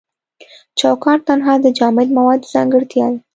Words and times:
چوکات 0.79 1.19
تنها 1.27 1.53
د 1.61 1.65
جامد 1.77 2.07
موادو 2.17 2.49
ځانګړتیا 2.53 3.05
ده. 3.13 3.19